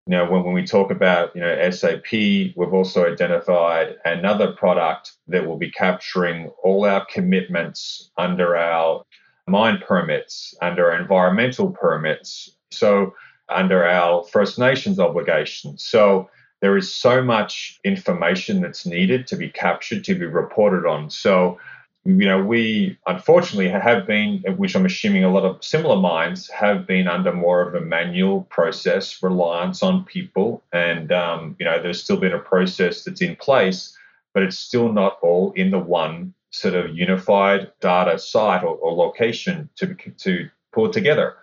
Know, 0.06 0.30
when, 0.30 0.44
when 0.44 0.52
we 0.52 0.64
talk 0.64 0.90
about 0.90 1.34
you 1.34 1.40
know 1.40 1.70
SAP, 1.70 2.12
we've 2.12 2.74
also 2.74 3.10
identified 3.10 3.96
another 4.04 4.52
product 4.52 5.12
that 5.28 5.46
will 5.46 5.56
be 5.56 5.70
capturing 5.70 6.50
all 6.62 6.84
our 6.84 7.06
commitments 7.06 8.10
under 8.18 8.54
our 8.54 9.04
mine 9.48 9.78
permits, 9.86 10.54
under 10.60 10.90
our 10.90 11.00
environmental 11.00 11.70
permits. 11.70 12.50
So 12.70 13.14
under 13.48 13.84
our 13.86 14.24
First 14.24 14.58
Nations 14.58 14.98
obligations. 14.98 15.84
So 15.84 16.28
there 16.60 16.76
is 16.76 16.94
so 16.94 17.22
much 17.22 17.78
information 17.84 18.62
that's 18.62 18.86
needed 18.86 19.26
to 19.26 19.36
be 19.36 19.50
captured, 19.50 20.04
to 20.04 20.14
be 20.14 20.24
reported 20.24 20.86
on. 20.86 21.10
So, 21.10 21.58
you 22.04 22.26
know, 22.26 22.42
we 22.42 22.98
unfortunately 23.06 23.68
have 23.68 24.06
been, 24.06 24.42
which 24.56 24.76
I'm 24.76 24.84
assuming 24.84 25.24
a 25.24 25.32
lot 25.32 25.44
of 25.44 25.64
similar 25.64 25.96
mines 25.96 26.50
have 26.50 26.86
been 26.86 27.08
under 27.08 27.32
more 27.32 27.66
of 27.66 27.74
a 27.74 27.80
manual 27.80 28.42
process, 28.42 29.22
reliance 29.22 29.82
on 29.82 30.04
people. 30.04 30.62
And, 30.72 31.10
um, 31.10 31.56
you 31.58 31.64
know, 31.64 31.82
there's 31.82 32.02
still 32.02 32.18
been 32.18 32.34
a 32.34 32.38
process 32.38 33.04
that's 33.04 33.22
in 33.22 33.36
place, 33.36 33.96
but 34.34 34.42
it's 34.42 34.58
still 34.58 34.92
not 34.92 35.18
all 35.22 35.52
in 35.52 35.70
the 35.70 35.78
one 35.78 36.34
sort 36.50 36.74
of 36.74 36.94
unified 36.94 37.72
data 37.80 38.18
site 38.18 38.62
or, 38.62 38.76
or 38.76 38.92
location 38.92 39.70
to, 39.76 39.94
to 40.18 40.50
pull 40.72 40.90
together. 40.90 41.36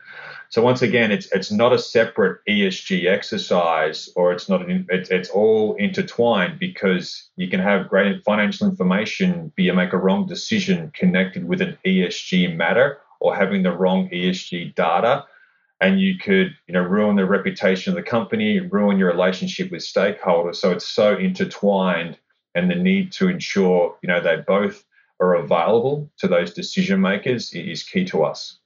So 0.51 0.61
once 0.61 0.81
again, 0.81 1.13
it's 1.13 1.31
it's 1.31 1.49
not 1.49 1.71
a 1.71 1.79
separate 1.79 2.41
ESG 2.45 3.09
exercise, 3.09 4.09
or 4.17 4.33
it's 4.33 4.49
not 4.49 4.61
an 4.69 4.85
it's, 4.89 5.09
it's 5.09 5.29
all 5.29 5.75
intertwined 5.75 6.59
because 6.59 7.29
you 7.37 7.47
can 7.47 7.61
have 7.61 7.87
great 7.87 8.21
financial 8.25 8.67
information, 8.67 9.53
you 9.55 9.71
make 9.71 9.93
a 9.93 9.97
wrong 9.97 10.27
decision 10.27 10.91
connected 10.93 11.47
with 11.47 11.61
an 11.61 11.77
ESG 11.85 12.53
matter 12.53 12.99
or 13.21 13.33
having 13.33 13.63
the 13.63 13.71
wrong 13.71 14.09
ESG 14.09 14.75
data, 14.75 15.23
and 15.79 16.01
you 16.01 16.17
could 16.17 16.53
you 16.67 16.73
know 16.73 16.81
ruin 16.81 17.15
the 17.15 17.25
reputation 17.25 17.93
of 17.93 17.95
the 17.95 18.09
company, 18.09 18.59
ruin 18.59 18.97
your 18.97 19.09
relationship 19.09 19.71
with 19.71 19.81
stakeholders. 19.81 20.57
So 20.57 20.71
it's 20.71 20.85
so 20.85 21.15
intertwined, 21.15 22.17
and 22.55 22.69
the 22.69 22.75
need 22.75 23.13
to 23.13 23.29
ensure 23.29 23.95
you 24.01 24.09
know 24.09 24.19
they 24.19 24.35
both 24.45 24.83
are 25.21 25.35
available 25.35 26.11
to 26.17 26.27
those 26.27 26.53
decision 26.53 26.99
makers 26.99 27.53
is 27.53 27.83
key 27.83 28.03
to 28.03 28.25
us. 28.25 28.59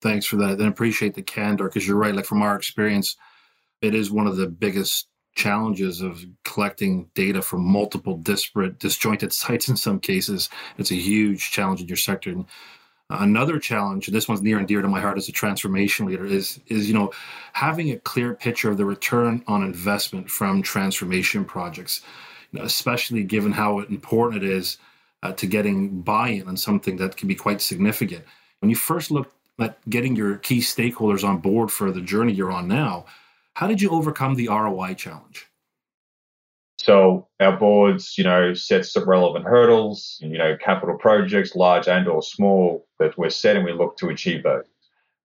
Thanks 0.00 0.26
for 0.26 0.36
that. 0.36 0.58
And 0.58 0.68
appreciate 0.68 1.14
the 1.14 1.22
candor 1.22 1.64
because 1.64 1.86
you're 1.86 1.96
right. 1.96 2.14
Like 2.14 2.24
from 2.24 2.42
our 2.42 2.56
experience, 2.56 3.16
it 3.80 3.94
is 3.94 4.10
one 4.10 4.26
of 4.26 4.36
the 4.36 4.46
biggest 4.46 5.08
challenges 5.34 6.00
of 6.00 6.24
collecting 6.44 7.08
data 7.14 7.40
from 7.40 7.62
multiple 7.62 8.16
disparate, 8.16 8.78
disjointed 8.78 9.32
sites 9.32 9.68
in 9.68 9.76
some 9.76 10.00
cases. 10.00 10.48
It's 10.78 10.90
a 10.90 10.96
huge 10.96 11.50
challenge 11.50 11.80
in 11.80 11.88
your 11.88 11.96
sector. 11.96 12.30
And 12.30 12.46
another 13.10 13.58
challenge, 13.58 14.08
and 14.08 14.16
this 14.16 14.28
one's 14.28 14.42
near 14.42 14.58
and 14.58 14.66
dear 14.66 14.82
to 14.82 14.88
my 14.88 15.00
heart 15.00 15.16
as 15.16 15.28
a 15.28 15.32
transformation 15.32 16.06
leader, 16.06 16.26
is 16.26 16.60
is 16.66 16.88
you 16.88 16.94
know 16.94 17.12
having 17.52 17.90
a 17.90 17.98
clear 17.98 18.34
picture 18.34 18.70
of 18.70 18.76
the 18.76 18.84
return 18.84 19.42
on 19.46 19.62
investment 19.62 20.28
from 20.28 20.60
transformation 20.60 21.44
projects, 21.44 22.02
you 22.52 22.58
know, 22.58 22.64
especially 22.64 23.22
given 23.22 23.52
how 23.52 23.80
important 23.80 24.42
it 24.42 24.48
is 24.48 24.78
uh, 25.22 25.32
to 25.32 25.46
getting 25.46 26.02
buy-in 26.02 26.48
on 26.48 26.56
something 26.56 26.96
that 26.96 27.16
can 27.16 27.28
be 27.28 27.34
quite 27.34 27.60
significant. 27.60 28.24
When 28.60 28.70
you 28.70 28.76
first 28.76 29.10
look 29.10 29.32
but 29.58 29.78
getting 29.90 30.16
your 30.16 30.36
key 30.36 30.60
stakeholders 30.60 31.24
on 31.24 31.38
board 31.38 31.70
for 31.70 31.90
the 31.90 32.00
journey 32.00 32.32
you're 32.32 32.52
on 32.52 32.68
now. 32.68 33.04
How 33.54 33.66
did 33.66 33.82
you 33.82 33.90
overcome 33.90 34.36
the 34.36 34.48
ROI 34.48 34.94
challenge? 34.94 35.46
So 36.78 37.26
our 37.40 37.56
boards, 37.56 38.16
you 38.16 38.22
know, 38.22 38.54
set 38.54 38.86
some 38.86 39.08
relevant 39.08 39.44
hurdles, 39.44 40.16
you 40.20 40.38
know, 40.38 40.56
capital 40.56 40.96
projects, 40.96 41.56
large 41.56 41.88
and 41.88 42.06
or 42.06 42.22
small, 42.22 42.86
that 43.00 43.18
we're 43.18 43.30
set 43.30 43.56
and 43.56 43.64
we 43.64 43.72
look 43.72 43.98
to 43.98 44.08
achieve 44.10 44.44
those. 44.44 44.64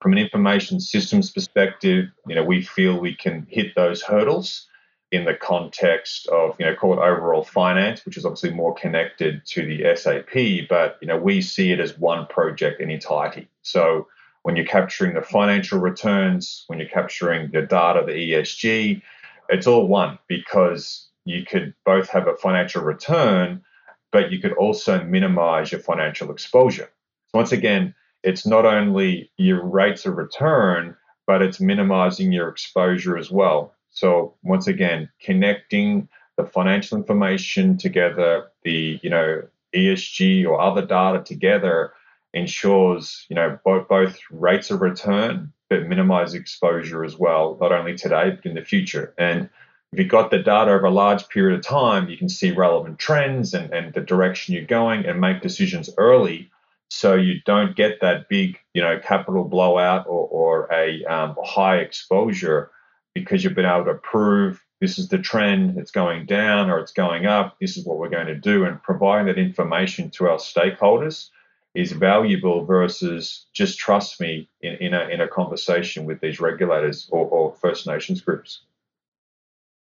From 0.02 0.14
an 0.14 0.18
information 0.18 0.80
systems 0.80 1.32
perspective, 1.32 2.08
you 2.28 2.36
know, 2.36 2.44
we 2.44 2.64
feel 2.64 3.00
we 3.00 3.16
can 3.16 3.46
hit 3.50 3.76
those 3.76 4.02
hurdles 4.02 4.68
in 5.12 5.26
the 5.26 5.36
context 5.36 6.28
of, 6.28 6.56
you 6.60 6.66
know, 6.66 6.76
call 6.76 6.94
it 6.94 6.98
overall 6.98 7.44
finance, 7.44 8.04
which 8.04 8.18
is 8.18 8.26
obviously 8.26 8.50
more 8.50 8.74
connected 8.74 9.46
to 9.46 9.64
the 9.64 9.96
SAP, 9.96 10.68
but 10.68 10.98
you 11.02 11.08
know, 11.08 11.18
we 11.18 11.40
see 11.40 11.72
it 11.72 11.80
as 11.80 12.00
one 12.00 12.26
project 12.26 12.82
in 12.82 12.90
entirety. 12.90 13.48
So 13.62 14.08
when 14.44 14.56
you're 14.56 14.66
capturing 14.66 15.14
the 15.14 15.22
financial 15.22 15.80
returns, 15.80 16.66
when 16.68 16.80
you're 16.80 16.88
capturing 16.90 17.50
the 17.52 17.62
data, 17.62 18.04
the 18.06 18.12
ESG, 18.12 19.02
it's 19.50 19.68
all 19.68 19.88
one 19.88 20.20
because 20.28 21.08
you 21.26 21.46
could 21.46 21.74
both 21.86 22.10
have 22.10 22.28
a 22.28 22.36
financial 22.36 22.84
return, 22.84 23.64
but 24.12 24.32
you 24.32 24.40
could 24.40 24.54
also 24.54 25.04
minimize 25.04 25.72
your 25.72 25.82
financial 25.82 26.30
exposure. 26.30 26.90
So 27.28 27.40
once 27.40 27.54
again, 27.54 27.96
it's 28.22 28.46
not 28.46 28.66
only 28.66 29.32
your 29.38 29.66
rates 29.66 30.06
of 30.06 30.18
return, 30.18 30.96
but 31.26 31.42
it's 31.42 31.60
minimizing 31.60 32.32
your 32.34 32.50
exposure 32.50 33.18
as 33.18 33.32
well. 33.32 33.74
So 33.92 34.36
once 34.44 34.68
again, 34.68 35.10
connecting 35.22 36.10
the 36.36 36.46
financial 36.46 36.98
information 36.98 37.78
together, 37.78 38.48
the 38.64 39.00
you 39.02 39.10
know 39.10 39.44
ESG 39.74 40.46
or 40.46 40.60
other 40.60 40.86
data 40.86 41.24
together 41.24 41.94
ensures 42.34 43.26
you 43.30 43.36
know 43.36 43.58
both, 43.64 43.88
both 43.88 44.20
rates 44.32 44.72
of 44.72 44.82
return 44.82 45.52
but 45.70 45.88
minimize 45.88 46.34
exposure 46.34 47.04
as 47.04 47.18
well 47.18 47.58
not 47.62 47.72
only 47.72 47.96
today 47.96 48.32
but 48.32 48.46
in 48.46 48.56
the 48.56 48.64
future. 48.64 49.14
And 49.18 49.50
if 49.92 50.00
you've 50.00 50.10
got 50.10 50.32
the 50.32 50.40
data 50.40 50.72
over 50.72 50.86
a 50.86 50.92
large 50.92 51.30
period 51.30 51.58
of 51.58 51.66
time 51.66 52.10
you 52.10 52.18
can 52.18 52.30
see 52.30 52.52
relevant 52.52 53.00
trends 53.00 53.54
and, 53.54 53.72
and 53.72 53.94
the 53.94 54.02
direction 54.02 54.56
you're 54.56 54.66
going 54.66 55.06
and 55.06 55.22
make 55.22 55.42
decisions 55.42 55.90
early 55.98 56.50
so 56.90 57.16
you 57.16 57.42
don't 57.46 57.76
get 57.76 58.02
that 58.02 58.30
big 58.30 58.60
you 58.74 58.82
know 58.82 59.00
capital 59.00 59.44
blowout 59.44 60.06
or, 60.08 60.28
or 60.28 60.74
a 60.74 61.04
um, 61.06 61.36
high 61.44 61.78
exposure 61.78 62.72
because 63.14 63.44
you've 63.44 63.56
been 63.56 63.66
able 63.66 63.86
to 63.86 63.94
prove 63.96 64.64
this 64.82 64.98
is 64.98 65.10
the 65.10 65.18
trend 65.18 65.78
it's 65.78 65.92
going 65.92 66.26
down 66.26 66.70
or 66.70 66.80
it's 66.80 66.94
going 66.94 67.26
up 67.26 67.58
this 67.60 67.78
is 67.78 67.86
what 67.86 67.98
we're 67.98 68.10
going 68.10 68.28
to 68.28 68.36
do 68.36 68.66
and 68.66 68.82
providing 68.82 69.28
that 69.28 69.38
information 69.38 70.10
to 70.10 70.28
our 70.28 70.38
stakeholders 70.38 71.30
is 71.74 71.92
valuable 71.92 72.66
versus 72.66 73.46
just 73.54 73.80
trust 73.80 74.20
me 74.22 74.50
in, 74.62 74.76
in, 74.76 74.94
a, 74.94 75.08
in 75.08 75.22
a 75.22 75.28
conversation 75.28 76.06
with 76.06 76.22
these 76.22 76.40
regulators 76.40 77.08
or, 77.12 77.26
or 77.28 77.56
First 77.56 77.88
Nations 77.88 78.22
groups. 78.22 78.62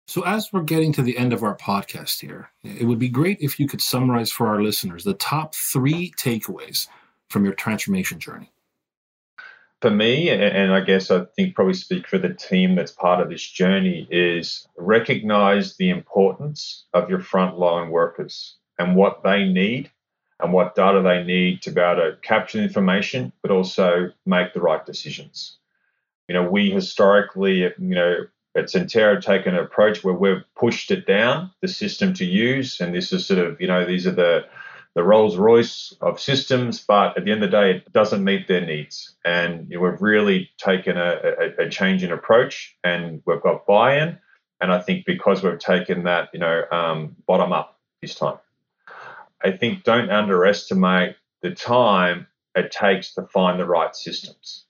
So, 0.06 0.22
as 0.22 0.52
we're 0.52 0.62
getting 0.62 0.92
to 0.94 1.02
the 1.02 1.16
end 1.16 1.32
of 1.32 1.44
our 1.44 1.56
podcast 1.56 2.20
here, 2.20 2.50
it 2.64 2.84
would 2.84 2.98
be 2.98 3.08
great 3.08 3.38
if 3.40 3.60
you 3.60 3.68
could 3.68 3.80
summarize 3.80 4.32
for 4.32 4.48
our 4.48 4.60
listeners 4.60 5.04
the 5.04 5.14
top 5.14 5.54
three 5.54 6.12
takeaways 6.18 6.88
from 7.28 7.44
your 7.44 7.54
transformation 7.54 8.18
journey. 8.18 8.50
For 9.80 9.90
me, 9.90 10.28
and 10.28 10.74
I 10.74 10.80
guess 10.80 11.10
I 11.10 11.24
think 11.36 11.54
probably 11.54 11.74
speak 11.74 12.06
for 12.06 12.18
the 12.18 12.34
team 12.34 12.74
that's 12.74 12.90
part 12.90 13.20
of 13.20 13.30
this 13.30 13.42
journey, 13.42 14.06
is 14.10 14.66
recognize 14.76 15.76
the 15.76 15.90
importance 15.90 16.84
of 16.92 17.08
your 17.08 17.20
frontline 17.20 17.90
workers 17.90 18.56
and 18.78 18.96
what 18.96 19.22
they 19.22 19.44
need 19.44 19.90
and 20.42 20.52
what 20.52 20.74
data 20.74 21.02
they 21.02 21.22
need 21.22 21.62
to 21.62 21.70
be 21.70 21.80
able 21.80 22.02
to 22.02 22.16
capture 22.22 22.62
information, 22.62 23.32
but 23.42 23.50
also 23.50 24.12
make 24.26 24.52
the 24.52 24.60
right 24.60 24.84
decisions. 24.84 25.58
You 26.28 26.34
know, 26.34 26.48
we 26.48 26.70
historically, 26.70 27.62
you 27.62 27.74
know, 27.78 28.26
at 28.56 28.66
Centerra 28.66 29.22
taken 29.22 29.54
an 29.54 29.64
approach 29.64 30.02
where 30.02 30.14
we've 30.14 30.44
pushed 30.56 30.90
it 30.90 31.06
down 31.06 31.50
the 31.60 31.68
system 31.68 32.14
to 32.14 32.24
use, 32.24 32.80
and 32.80 32.94
this 32.94 33.12
is 33.12 33.26
sort 33.26 33.38
of, 33.38 33.60
you 33.60 33.66
know, 33.66 33.84
these 33.84 34.06
are 34.06 34.12
the 34.12 34.44
the 34.94 35.04
Rolls 35.04 35.36
Royce 35.36 35.94
of 36.00 36.18
systems, 36.18 36.80
but 36.80 37.16
at 37.16 37.24
the 37.24 37.30
end 37.30 37.44
of 37.44 37.50
the 37.50 37.56
day, 37.56 37.70
it 37.76 37.92
doesn't 37.92 38.24
meet 38.24 38.48
their 38.48 38.64
needs. 38.64 39.14
And 39.24 39.70
you 39.70 39.76
know, 39.76 39.84
we've 39.84 40.02
really 40.02 40.50
taken 40.58 40.96
a, 40.96 41.20
a, 41.60 41.66
a, 41.66 41.70
change 41.70 42.02
in 42.02 42.10
approach, 42.10 42.76
and 42.82 43.22
we've 43.24 43.40
got 43.40 43.66
buy-in. 43.66 44.18
And 44.60 44.72
I 44.72 44.80
think 44.80 45.06
because 45.06 45.42
we've 45.42 45.58
taken 45.58 46.04
that, 46.04 46.30
you 46.32 46.40
know, 46.40 46.64
um, 46.72 47.16
bottom 47.26 47.52
up 47.52 47.78
this 48.02 48.14
time. 48.14 48.38
I 49.42 49.52
think 49.52 49.84
don't 49.84 50.10
underestimate 50.10 51.16
the 51.42 51.52
time 51.52 52.26
it 52.54 52.70
takes 52.70 53.14
to 53.14 53.22
find 53.22 53.58
the 53.58 53.66
right 53.66 53.94
systems. 53.94 54.64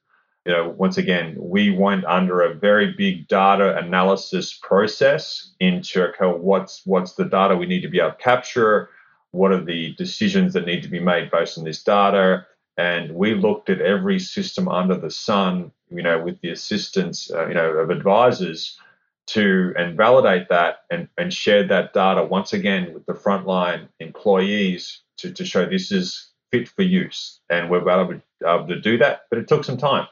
You 0.47 0.53
know, 0.53 0.69
once 0.71 0.97
again, 0.97 1.37
we 1.39 1.71
went 1.71 2.05
under 2.07 2.41
a 2.41 2.55
very 2.55 2.93
big 2.93 3.29
data 3.29 3.77
analysis 3.77 4.59
process 4.62 5.53
into 5.61 6.09
okay, 6.09 6.27
what's 6.27 6.83
what's 6.87 7.15
the 7.15 7.27
data 7.27 7.57
we 7.57 7.67
need 7.67 7.83
to 7.83 7.89
be 7.89 8.00
able 8.00 8.12
to 8.12 8.17
capture, 8.17 8.89
what 9.33 9.53
are 9.53 9.62
the 9.62 9.95
decisions 9.97 10.55
that 10.55 10.67
need 10.67 10.83
to 10.83 10.89
be 10.89 11.00
made 11.00 11.31
based 11.31 11.59
on 11.59 11.65
this 11.65 11.83
data, 11.83 12.47
and 12.77 13.15
we 13.15 13.35
looked 13.35 13.69
at 13.69 13.83
every 13.83 14.19
system 14.19 14.67
under 14.69 14.97
the 14.97 15.11
sun, 15.11 15.71
you 15.91 16.03
know, 16.03 16.23
with 16.23 16.41
the 16.41 16.50
assistance, 16.50 17.31
uh, 17.31 17.47
you 17.47 17.55
know, 17.55 17.73
of 17.73 17.91
advisors 17.91 18.79
to 19.33 19.73
and 19.77 19.97
validate 19.97 20.49
that 20.49 20.79
and, 20.91 21.09
and 21.17 21.33
share 21.33 21.67
that 21.67 21.93
data 21.93 22.25
once 22.25 22.53
again 22.53 22.93
with 22.93 23.07
the 23.07 23.13
frontline 23.13 23.89
employees 24.01 25.03
to, 25.19 25.33
to 25.33 25.45
show 25.45 25.67
this 25.67 25.93
is 25.93 26.31
fit 26.51 26.69
for 26.69 26.83
use. 26.83 27.41
And 27.49 27.71
we're 27.71 27.89
able 27.89 28.15
to, 28.15 28.23
able 28.45 28.67
to 28.69 28.81
do 28.81 28.99
that, 28.99 29.23
but 29.31 29.39
it 29.39 29.47
took 29.47 29.65
some 29.65 29.77
time. 29.77 30.07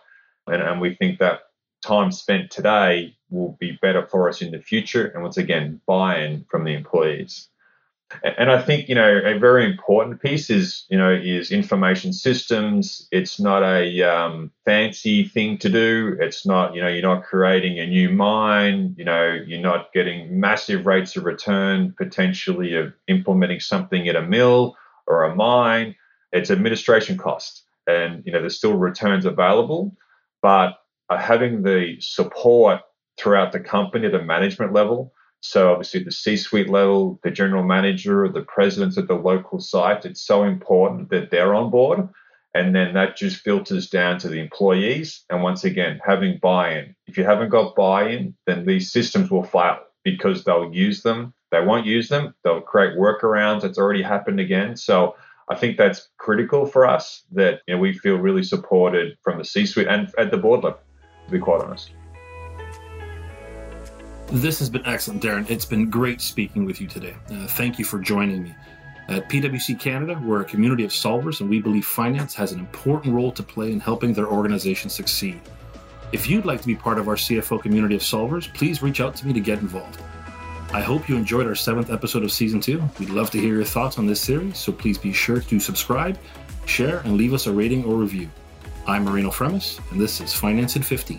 And, 0.47 0.63
and 0.63 0.81
we 0.81 0.95
think 0.95 1.19
that 1.19 1.41
time 1.83 2.13
spent 2.13 2.51
today 2.51 3.17
will 3.31 3.57
be 3.61 3.79
better 3.83 4.07
for 4.07 4.29
us 4.29 4.41
in 4.41 4.53
the 4.53 4.61
future. 4.61 5.07
And 5.07 5.23
once 5.23 5.37
again, 5.37 5.81
buy 5.87 6.21
in 6.21 6.45
from 6.49 6.65
the 6.65 6.75
employees. 6.75 7.49
And 8.23 8.51
I 8.51 8.63
think 8.63 8.89
you 8.89 8.95
know 8.95 9.21
a 9.23 9.39
very 9.39 9.67
important 9.67 10.23
piece 10.23 10.49
is 10.49 10.87
you 10.89 10.97
know 10.97 11.13
is 11.13 11.51
information 11.51 12.15
systems. 12.15 13.07
It's 13.13 13.39
not 13.39 13.63
a 13.63 14.03
um, 14.03 14.51
fancy 14.65 15.25
thing 15.25 15.59
to 15.59 15.69
do. 15.69 16.17
It's 16.19 16.47
not 16.47 16.75
you 16.75 16.81
know 16.81 16.89
you're 16.89 17.03
not 17.03 17.25
creating 17.25 17.79
a 17.79 17.87
new 17.87 18.09
mine. 18.09 18.95
You 18.97 19.05
know 19.05 19.39
you're 19.47 19.61
not 19.61 19.93
getting 19.93 20.41
massive 20.41 20.87
rates 20.87 21.17
of 21.17 21.25
return 21.25 21.95
potentially 21.99 22.75
of 22.77 22.95
implementing 23.09 23.61
something 23.61 24.09
at 24.09 24.17
a 24.17 24.23
mill 24.23 24.75
or 25.07 25.25
a 25.25 25.35
mine. 25.35 25.95
It's 26.33 26.51
administration 26.51 27.19
cost, 27.19 27.65
and 27.87 28.23
you 28.25 28.33
know 28.33 28.41
there's 28.41 28.57
still 28.57 28.75
returns 28.75 29.27
available, 29.27 29.95
but 30.41 30.79
uh, 31.11 31.19
having 31.19 31.63
the 31.63 31.97
support 32.01 32.81
throughout 33.19 33.53
the 33.53 33.61
company 33.61 34.07
at 34.07 34.13
the 34.13 34.23
management 34.23 34.73
level 34.73 35.13
so 35.41 35.71
obviously 35.71 36.03
the 36.03 36.13
C-suite 36.13 36.69
level, 36.69 37.21
the 37.23 37.31
general 37.31 37.63
manager, 37.63 38.25
or 38.25 38.29
the 38.29 38.43
presidents 38.43 38.97
of 38.97 39.09
the 39.09 39.15
local 39.15 39.61
site, 39.61 40.05
it's 40.05 40.21
so 40.21 40.45
important 40.45 41.11
that 41.11 41.31
they're 41.31 41.55
on 41.55 41.71
board. 41.71 42.09
And 42.55 42.75
then 42.75 42.95
that 42.95 43.17
just 43.17 43.43
filters 43.43 43.89
down 43.89 44.19
to 44.19 44.29
the 44.29 44.41
employees. 44.41 45.25
And 45.31 45.43
once 45.43 45.65
again, 45.65 46.01
having 46.05 46.39
buy-in. 46.39 46.95
If 47.07 47.17
you 47.17 47.25
haven't 47.25 47.51
got 47.51 47.77
buy-in, 47.77 48.35
then 48.47 48.67
these 48.67 48.91
systems 48.91 49.31
will 49.31 49.45
fail 49.45 49.79
because 50.03 50.45
they'll 50.45 50.73
use 50.73 51.03
them. 51.03 51.35
They 51.53 51.61
won't 51.61 51.87
use 51.87 52.09
them. 52.09 52.35
They'll 52.43 52.61
create 52.61 52.99
workarounds. 52.99 53.65
It's 53.65 53.79
already 53.79 54.03
happened 54.03 54.41
again. 54.41 54.77
So 54.77 55.15
I 55.49 55.55
think 55.55 55.77
that's 55.77 56.09
critical 56.19 56.67
for 56.67 56.87
us 56.87 57.23
that 57.33 57.61
you 57.67 57.75
know, 57.75 57.81
we 57.81 57.93
feel 57.93 58.17
really 58.17 58.43
supported 58.43 59.17
from 59.23 59.39
the 59.39 59.45
C 59.45 59.65
suite 59.65 59.87
and 59.87 60.13
at 60.19 60.31
the 60.31 60.37
board 60.37 60.65
level, 60.65 60.81
to 61.27 61.33
be 61.33 61.39
quite 61.39 61.63
honest. 61.63 61.93
This 64.31 64.59
has 64.59 64.69
been 64.69 64.85
excellent, 64.85 65.23
Darren. 65.23 65.49
It's 65.49 65.65
been 65.65 65.89
great 65.89 66.21
speaking 66.21 66.67
with 66.67 66.83
you 66.83 66.87
today. 66.87 67.17
Uh, 67.31 67.47
thank 67.47 67.79
you 67.79 67.85
for 67.87 67.99
joining 67.99 68.43
me. 68.43 68.55
At 69.09 69.31
PwC 69.31 69.81
Canada, 69.81 70.21
we're 70.23 70.43
a 70.43 70.45
community 70.45 70.85
of 70.85 70.91
solvers, 70.91 71.41
and 71.41 71.49
we 71.49 71.63
believe 71.63 71.87
finance 71.87 72.35
has 72.35 72.53
an 72.53 72.59
important 72.59 73.15
role 73.15 73.33
to 73.33 73.43
play 73.43 73.73
in 73.73 73.81
helping 73.81 74.13
their 74.13 74.27
organization 74.27 74.91
succeed. 74.91 75.41
If 76.13 76.29
you'd 76.29 76.45
like 76.45 76.61
to 76.61 76.67
be 76.67 76.75
part 76.75 76.99
of 76.99 77.09
our 77.09 77.15
CFO 77.15 77.63
community 77.63 77.95
of 77.95 78.03
solvers, 78.03 78.53
please 78.53 78.83
reach 78.83 79.01
out 79.01 79.17
to 79.17 79.27
me 79.27 79.33
to 79.33 79.41
get 79.41 79.61
involved. 79.61 80.03
I 80.75 80.83
hope 80.83 81.09
you 81.09 81.17
enjoyed 81.17 81.47
our 81.47 81.55
seventh 81.55 81.91
episode 81.91 82.23
of 82.23 82.31
season 82.31 82.61
two. 82.61 82.83
We'd 82.99 83.09
love 83.09 83.31
to 83.31 83.41
hear 83.41 83.55
your 83.55 83.65
thoughts 83.65 83.97
on 83.97 84.07
this 84.07 84.21
series, 84.21 84.59
so 84.59 84.73
please 84.73 84.99
be 84.99 85.15
sure 85.15 85.41
to 85.41 85.59
subscribe, 85.59 86.19
share, 86.67 86.99
and 86.99 87.17
leave 87.17 87.33
us 87.33 87.47
a 87.47 87.53
rating 87.53 87.83
or 87.87 87.95
review. 87.95 88.29
I'm 88.87 89.05
Marina 89.05 89.31
Fremis, 89.31 89.81
and 89.91 89.99
this 89.99 90.21
is 90.21 90.35
Finance 90.35 90.77
in 90.77 90.83
15. 90.83 91.19